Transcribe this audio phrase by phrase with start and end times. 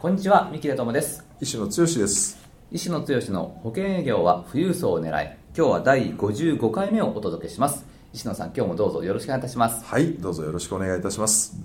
[0.00, 1.26] こんにちは三木友です。
[1.40, 2.38] 石野剛です。
[2.70, 7.84] 石野剛の保険営業は富裕層を狙い今日は第55回目をお届けします。
[8.12, 9.84] 石野さん今日もどうぞよろしくお願いいたします。
[9.84, 11.56] はいどうぞよろしくお願いいたします。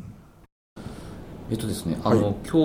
[1.52, 2.58] えっとですね、あの、はい、今日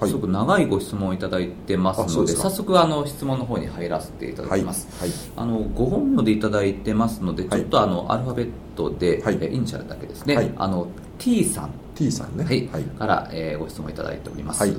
[0.00, 4.86] はすごく長いご質問をいただいてますので、はい、早速あの質問の方に入らせていただきます。
[5.00, 10.54] はい、あのご本名でいただいてますので、ちょっとあのアルファベットで、はい、イニシャルだけですね。
[10.56, 10.86] あの
[11.18, 12.66] T さん T さんね、はい。
[12.66, 14.62] から、えー、ご質問いただいております。
[14.62, 14.74] はい。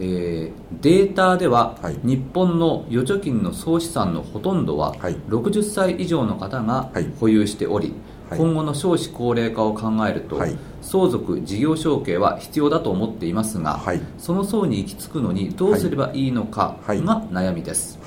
[0.00, 7.94] えー、データでは、はい、日本の預貯金の総資産のほとんどは、はい、60歳以上の方が保有しており、
[8.28, 10.42] はい、今後の少子高齢化を考えると、
[10.82, 13.80] 相続事業承継は必要だと思っていますが、
[14.18, 18.00] その層に行き着くのにどうすればいいのかが悩みです、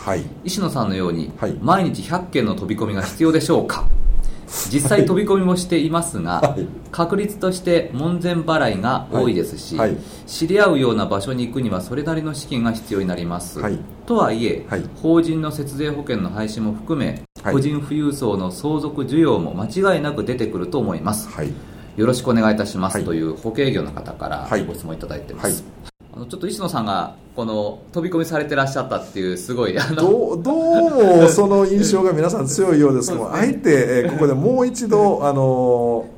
[0.44, 1.32] 石野さんのように、
[1.62, 3.88] 毎日100件の飛び込みが必要でしょうか
[4.72, 9.92] 実際飛び込みもしていますが、はい、確率として門前払いが多いですし、はい。
[9.92, 13.60] はい、知り合うような場所に行くにはそれなりの資金が必要になります、
[14.06, 14.66] とはいえ、
[15.02, 21.30] 法人の節税保険の廃止も含め、個人富裕層の相続需要も間違いなく出てくると思います、
[21.98, 25.64] よろしくお願いいたします、という保険業の方からご質問いただいてます、
[26.18, 33.12] あのちょっと石野さんがこの飛び込みされてらっしゃったっていうすごいあのどどうもその印象が皆さん強いようです。
[33.12, 36.10] けど、ね、あえてここでもう一度あの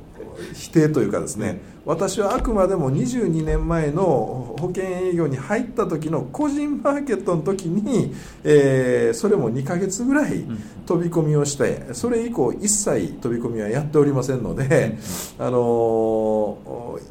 [0.54, 8.14] 否定というかですね私はあくまでも22年前の保険営業に入った時の個人マーケットの時に、
[8.46, 10.46] えー、それも2ヶ月ぐらい
[10.86, 14.98] 飛び込みをしてそれ以降一切飛び込みはやっておりませんので、
[15.40, 15.60] あの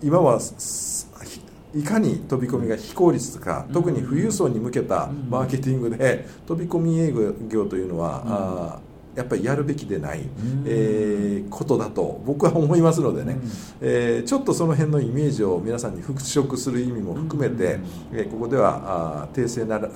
[0.01, 0.41] ー、今は
[1.75, 7.13] いかに飛び込みが非効率か、特に富裕層に向けたマーケティングで飛び込み営
[7.49, 8.81] 業というのは、あ
[9.19, 10.21] やっぱりやるべきでない、
[10.65, 13.37] えー、ことだと僕は思いますのでね、
[13.81, 17.81] えー、ちょっとその辺のイメージを皆さんに払拭する意味も含めて、
[18.13, 19.91] えー、ここではあ訂正なら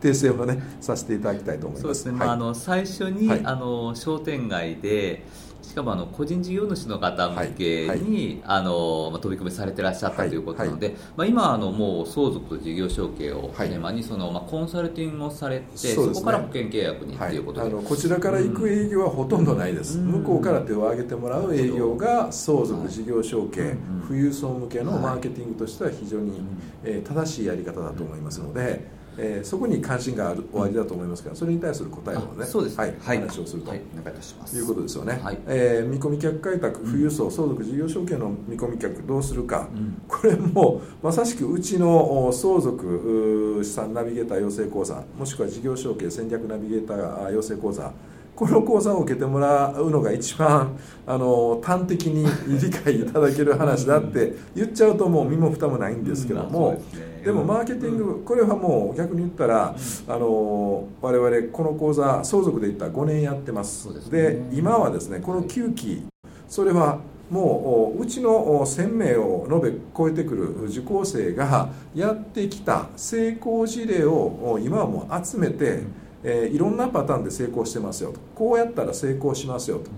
[0.00, 2.04] 訂正をねさせていただきたいと思います。
[2.04, 2.12] そうですね。
[2.12, 5.24] はい、まああの最初に、はい、あの商店街で
[5.66, 23.76] しかもあの個人事業主の方向けに、あのまあ、飛び込みされてらっしゃったということなので、まあ、今あのもう相続と事業承継をテーマにその、まあ、コンサルティングをされてそ,、こから保険契約にということで、あのこちらから行く営業はほとんどないです、向こうから手を挙げてもらう営業が相続事業承継、
[24.06, 26.40] 富裕層向けのマーケティングとしては非常に、
[26.84, 28.95] えー、正しいやり方だと思いますので。
[29.18, 35.38] えー、そこに関心があるおありだと思いますから、それに対する答えをね、そうですはい、話をすると、はい、いうことですよね、はい。
[35.46, 47.92] えー、見込み客開拓、富裕層、相続事業承継の見込み客、どうするか、うん、これもまさしくうちの相続資産ナビゲーター養成講座、もしくは事業承継戦略ナビゲーター養成講座、
[48.36, 52.26] この講座を受けてもらうのが一番あの端的に
[52.60, 56.80] 理解いただける話だって言っちゃうともう身も蓋もないんですけども、
[57.24, 59.74] でもマーケティングこれはもう逆に言ったら
[60.06, 64.10] あの我々この講座相続で言ったら5年やってます。
[64.10, 66.04] で今はですねこの9期
[66.46, 68.30] それはもううちの
[68.64, 75.82] 1000名を延べ超えてくる受講生がやってきた成功事例を今はもう集めて、
[76.22, 79.90] えー、いろんなパターンで成功してますよとこうやったら成功しますよと。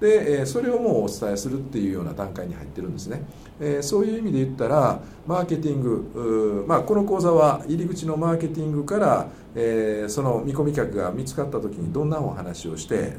[0.00, 3.22] で、それをもうお伝えするっていうような段階に入ってるんですね、
[3.58, 13.14] えそういう意味で言ったらマーケティング、まあ、この講座は入り口のマーケティングから、えその見込み客が見つかった時にどんなお話をして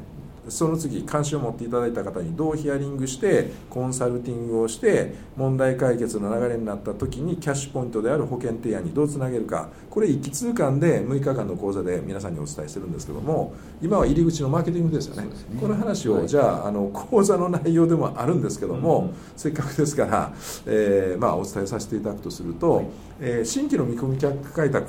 [0.48, 9.68] その次関心を持っていただいた方にどうヒアリングしてコンサルティングをして問題解決の流れになった時にキャッシュポイントである保険提案にどうつなげるか。
[9.90, 13.52] これ一気通貫で6日間の講座で皆さんにお伝えしてるんですけども
[13.82, 15.30] 今は入り口のマーケティングですよね、ね、
[15.60, 20.32] この話を、はい、じゃああの講座の内容でもあるんですけども、うん、せっかくですから、
[20.66, 22.86] えーまあ、お伝えさせていただくとすると、はい、
[23.20, 24.88] えー、新規の見込み客開拓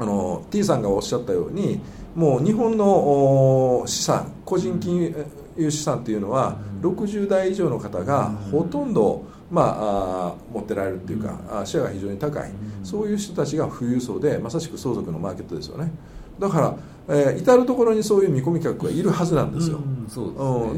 [0.00, 1.78] あの T さんがおっしゃったように
[2.14, 5.14] もう日本の資産個人金
[5.56, 12.50] 融資産っていうのは60代以上の方がほとんど、まあ、持ってられるっていうかシェアが非常に高い。
[12.82, 15.92] そういう人たちが富裕層でまさしく相続のマーケットですよね。
[16.38, 16.76] だか
[17.06, 19.78] ら、えー、至る所にそういう見込み客がいるはずなんですよ、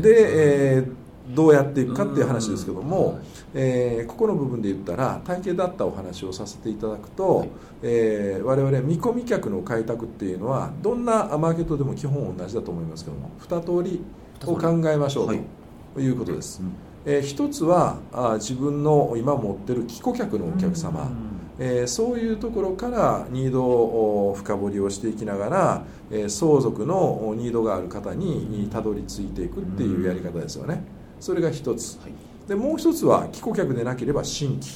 [0.00, 3.20] で、えーどうやっていくかっていう話ですけども、
[3.54, 7.48] えー、ここの部分で言ったら体系だったお話をさせていただくと、はい、
[7.82, 14.04] えー、我々見込み客の開拓っていうのはどんなマーケットでも基本同じだと思いますけども2通り
[14.46, 16.08] を考えましょうとい。
[16.08, 16.72] うことです、はい、
[17.04, 21.10] えー、一つはあ自分の今持ってる既顧客のお客様、
[21.58, 31.01] えー、そういうところからニードを深掘りをしていきながら、えー、相続のニードがある方にたどり着いていくっていうやり方ですよね。
[31.22, 32.12] それが一つ、はい、
[32.48, 34.66] でもう一つは既顧客でなければ新規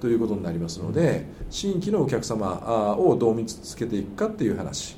[0.00, 4.96] ということになりますので、新規のお客様をどう見つけていくかっていう話。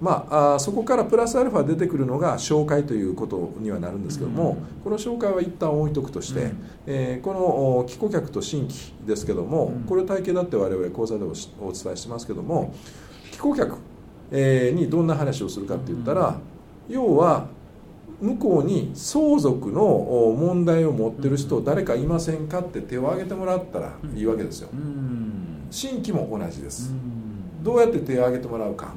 [0.00, 6.50] まあ、あそこからプラスアルファ出てくるのが紹介ということにはなるんですけども、この紹介は一旦置いとくとして、
[6.86, 11.28] えー、この既顧客と新規ですけども、これ体系だって我々講座でお
[11.70, 12.74] 伝えしてますけども
[13.30, 13.76] 既顧客、
[14.32, 16.36] えにどんな話をするかって言ったら、
[16.88, 17.46] 要は
[18.22, 19.82] 向こうに相続の
[20.38, 24.68] 問題を持ってる人誰かいませんかって手を挙げてもらったらいいわけですよ。
[25.70, 26.92] 新規も同じです。
[27.62, 28.94] どうやって手を挙げてもらうか。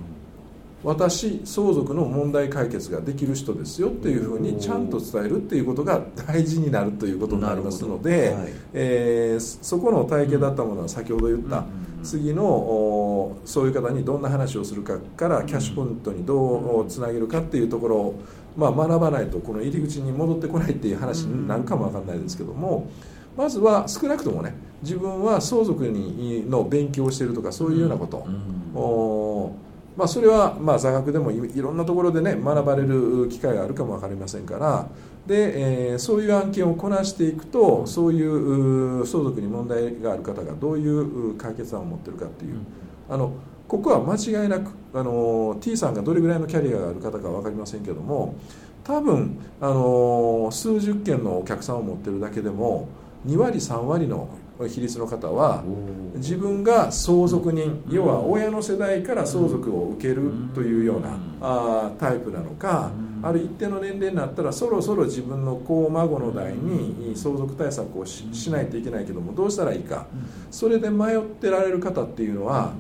[0.84, 11.66] 私相続の問題解決ができる人ですよっていうふうにちゃんと伝えるっていうことが大事になるということになりますので、はい、えー、そこの体系だったものは先ほど言った、
[12.06, 18.22] 次のそういう方にどんな話をするかからキャッシュポイントにどうつなげるかっていうところを、
[18.56, 22.90] まあ、学ばないとこの入り口に戻ってこないっていう話なんかも分かんないですけども。
[23.36, 29.65] まずは少なくともね自分は相続にの勉強をしているとかそういうようなこと、うん
[29.96, 34.88] まあ、それはまあ座学でもいろんなところでね学ばれる機会があるかも分かりませんから。
[35.26, 42.58] で、えー、そういう案件をこなしていくとそういう相続に問題がある方がどういう解決案を持ってるかっていう。
[43.10, 43.34] あの
[43.68, 48.36] ここは間違いなくあの T さんがどれぐらいのキャリアがある方か分かりませんけども
[48.84, 52.88] 多分あの数十件のお客さんを持ってるだけでも
[53.26, 55.64] 2割3割の比率の方は
[56.16, 62.92] 自分が相続人要は親の世代から相続を受けるというようなあタイプなのか
[63.22, 70.06] ある一定の年齢になったらそろそろ自分の子孫の代に相続対策をしないといけないけどもどうしたらいいか。
[70.52, 72.74] それで迷ってられる方っていうのは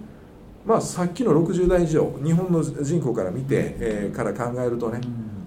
[0.65, 5.01] まあさっきの60代以上日本の人口から見て、えー、から考えるとね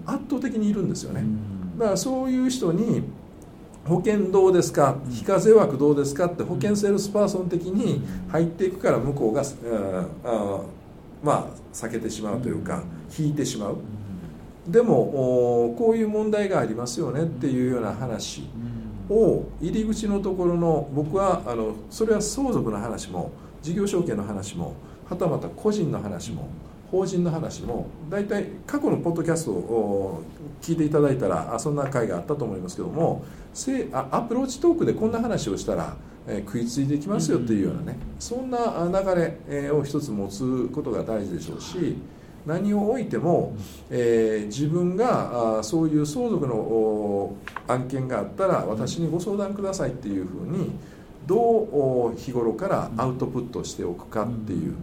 [0.04, 1.24] 圧倒的にいるんですよね。
[1.78, 3.04] だからそういう人に
[3.86, 4.96] 保険どうですか？
[5.10, 6.26] 非課税枠どうですか？
[6.26, 9.42] って保険セールスパーソン的に入っていくから向こうが、
[10.25, 10.60] あ
[11.22, 12.82] まあ避けてしまうというか
[13.19, 13.76] 引いてしまう。
[14.66, 18.42] でもこういう問題がありますよねっていうような話
[19.08, 23.31] を入り口のところの僕はあのそれは相続の話も
[23.62, 24.74] 事業承継の話も
[25.08, 26.48] はたまた個人の話も
[26.90, 30.23] 法人の話も大体過去のポッドキャストを
[30.62, 33.25] 聞いていただいたらそんな回があったと思いますけども
[33.93, 35.96] アプローチトークでこんな話をしたら、
[36.26, 41.96] え食いついてきますよっていうようなねそんな流れを一つ持つことが大事でしょうし
[42.46, 43.55] 何をおいても、
[43.91, 47.34] え、自分があそういう相続の
[47.67, 50.70] 案件があったら私にご相談くださいっていうふうに
[51.26, 54.75] どう日頃からアウトプットしておくかっていう。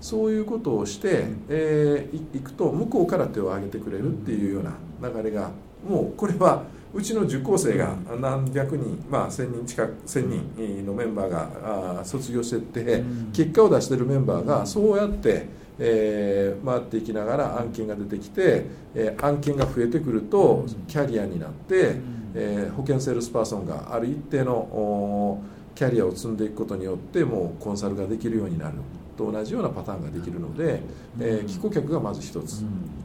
[0.00, 5.50] そういうことをして、えー、いくと向こうから手を挙げてくれるっていうような流れが
[5.86, 15.46] もうこれはうちの受講生が何百人、まあ、1000人近く1000人のメンバーが卒業していって結果を出してるメンバーがそうやって、
[15.78, 21.96] えー、回っていきながら案件が出てきて、えー、案件が増えてくるとキャリアになって、
[22.34, 25.40] えー、保険セールスパーソンがある一定の
[25.76, 28.74] キャリアを積んでいくことによってもうコンサルができるようになる
[29.20, 30.80] と同じようなパターンができるので、
[31.20, 32.64] えー、既顧客がまず一つ。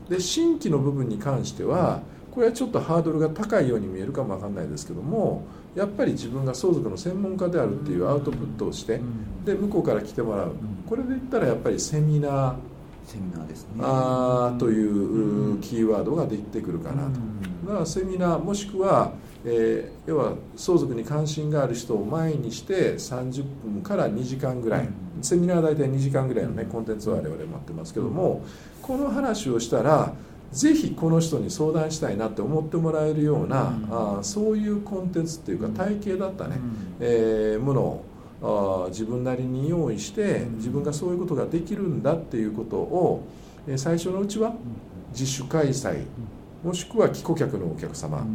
[0.09, 5.43] で新規の部分に関してはこれはちょっとハードルが高いように見えるかもわかんないですけども
[5.73, 9.01] やっぱり自分が相続の専門家であるっていうアウトプットをして
[9.45, 10.51] で向こうから来てもらう。
[10.87, 12.55] これで言ったらやっぱりセミナー。
[13.05, 13.69] セミナーですね。
[13.81, 17.19] あというキーワードが出てくるかなと。
[17.67, 19.13] だからセミナーもしくは、
[19.45, 24.89] えー、要は相続に関心がある人を前にして30分から2時間ぐらい。
[25.21, 28.43] セミナーは大体2時間ぐらいのねコンテンツを我々待ってますけども
[28.81, 30.13] この話をしたら
[30.51, 43.23] ぜひこの人に相談したいなって思ってもらえるような、うん、あそういうコンテンツっていうか体系だったね、うん、えー、ものをあ自分なりに用意して自分がそういうことができるんだっていうことを、
[43.67, 44.53] えー、最初のうちは
[45.11, 46.03] 自主開催
[46.63, 48.25] もしくは既顧客のお客様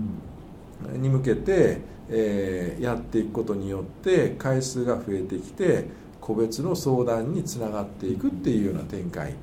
[0.97, 5.87] に向けて、えー、やっていくことによって回数が増えてきて
[6.21, 9.35] 個別の相談につながっていくっていうような展開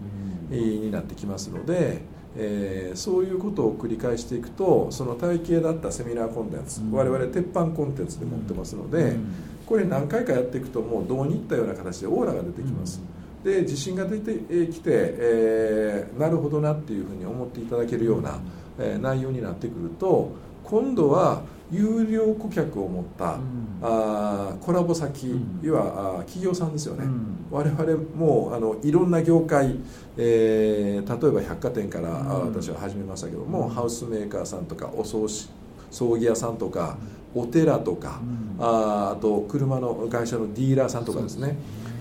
[0.50, 2.18] になってきますので。
[2.40, 9.34] えー、そういうことを繰り返していくとその体系だったセミナーコンテンツ、うん、我々鉄板コンテンツで持ってますので、うん、
[9.66, 13.02] これ何回かやっていくともう胴にいったような形でオーラが出てきます、
[13.44, 14.34] うん、で自信が出て
[14.72, 18.40] きて、えー、なるほどなっていうふうに思っていただけるような、
[18.78, 20.32] えー、内容になってくると
[20.70, 29.78] 今度は有料顧客を持った、うん、あコラボ先、うん、要は企業さんですよね、うん、我々もあのいろんな業界、
[30.18, 35.50] えー、例えば百貨店から、私は始めましたけども、ハウスメーカーさんとかお葬式
[35.90, 36.98] 葬儀屋さんとか、
[37.34, 38.20] お寺とか、
[38.60, 41.56] ああと車の会社のディーラーさんとかですね。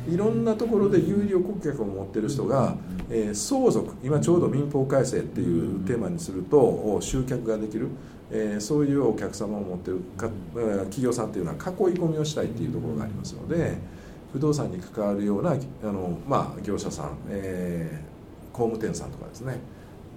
[0.08, 2.76] いろんなところで有料顧客を持ってる人が、
[3.10, 7.88] えー、相続今ちょうど民法改正っていうテーマにすると集客ができる
[8.30, 11.62] えー、そういうお客様を持ってるか企業さんっていうのは囲い
[11.94, 13.76] 込みをしたいっていうところがありますので
[14.32, 19.58] 不動産に関わるようなあの、まあ、業者さん、えー、工務店さんとかですね。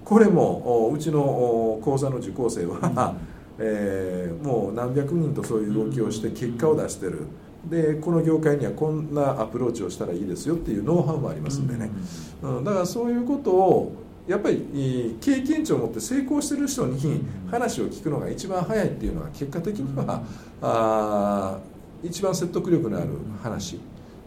[0.04, 3.14] これもうちの講座の受講生は、
[3.58, 7.26] えー、もう何百人とそういう動きをして結果を出してる。
[7.68, 11.90] でこの業界にはこんなアプローチをしたらいいですよっていうノウハウもありますんでね、
[12.42, 13.92] うん、だからそういうことを
[14.30, 20.22] やっぱり経験値を持って成功してる人に話を聞くのが一番早いっていうのは結果的には
[20.62, 21.58] あ
[22.00, 23.08] 一番説得力のある
[23.42, 23.80] 話、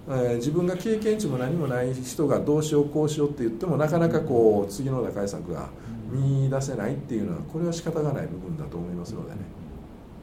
[0.09, 5.69] えー、自分が経験値も何もない人がどうしようこうしようって言ってもなかなかこう次の打開策が
[6.11, 9.37] 見出せないっていうのはこれは仕方がない部分だと思いますのでね。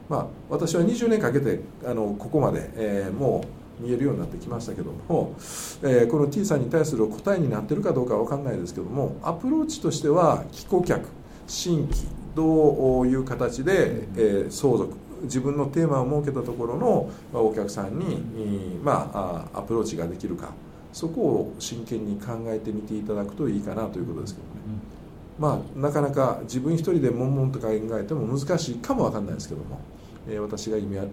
[0.07, 5.35] まあ私は20年かけてあのここまで、えー、もう見えるようになってきましたけども、
[5.81, 11.09] えー、この T さんに対する答えになってるかどうかは分かんないですけどもアプローチとしては既顧客
[11.47, 20.51] 新規どういう形で、えー、相続自分のテーマを設けたところのお客さんに、まあ、アプローチができるか
[20.93, 24.51] そこを真剣に考えてみていただくといいかなということですけどね、
[25.39, 29.79] まあ、なかなか自分一人で悶々と考えても難しいかも分かんないですけども、
[30.27, 31.03] えー、私が今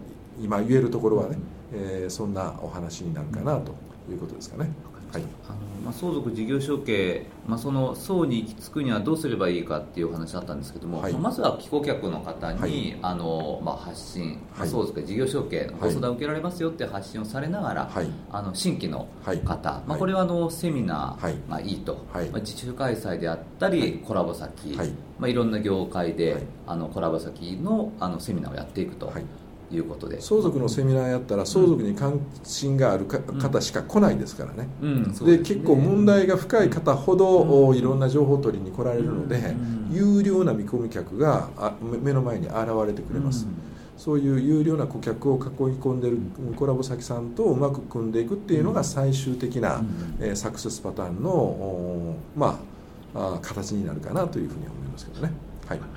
[0.41, 1.37] 今言えるところはね、
[1.73, 3.73] えー、そんなお話になるかなと
[4.09, 4.69] いうことですかね。
[5.11, 17.91] はい、あのまあ、相続事業承継、まあ、その層に行き着くにはどうすればいいかっていう話だったんですけども、はい、まずは既顧客の方に、はい、あのまあ、発信、はい、相続事業承継のご相談を受けられますよって発信をされながら、
[18.31, 19.07] あの新規の
[19.45, 24.77] 方、まあ、これはあのセミナーがいいと、まあ、自主開催であったり、コラボ先、
[25.17, 29.11] まあ、いろんな業界で、あのコラボ先のあのセミナーをやっていくと。
[29.71, 30.21] いうことで。
[30.21, 34.89] 相続のセミナーやったら相続に関心がある方しか来ないですからね、うん。
[34.89, 39.55] うん、で、ね、結構問題が深い方ほど、いろんな情報取りに来られるので、
[39.91, 41.49] 有料な見込み客が
[41.81, 43.47] 目の前に現れてくれます、
[43.97, 45.41] そういう有料な顧客を囲い
[45.79, 46.17] 込んでる
[46.55, 49.81] コラボ先さんとうまく組んでいくっていうのが最終的な、
[50.19, 52.59] えサクセスパターンの、ま
[53.13, 55.33] あ、形になるかなというふうに思いますけどね。
[55.67, 55.89] はい、はい、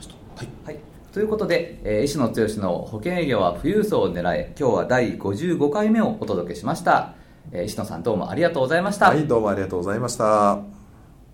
[0.64, 7.12] はいということで、えー、石野剛の保険営業は富裕層を狙え今日は第55回目をお届けしました、
[7.52, 9.08] えー、石野さんどうもありがとうございました。
[9.08, 10.62] はいどうもありがとうございました。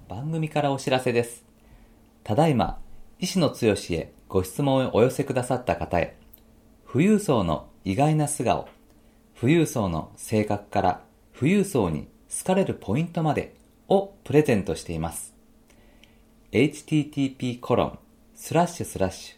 [0.09, 1.45] 番組からお知らせです。
[2.25, 2.81] ただいま
[3.21, 3.55] 石野剛
[3.91, 6.17] へご質問をお寄せくださった方へ
[6.91, 8.69] 富裕層の意外な素顔
[9.41, 11.01] 富裕層の性格から
[11.39, 13.55] 富裕層に好かれるポイントまで
[13.87, 15.37] をプレゼントしています。
[16.51, 17.99] http コロン
[18.35, 19.38] スラッシュスラッシュ